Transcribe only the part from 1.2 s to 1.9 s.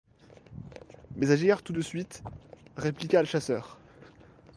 agir tout de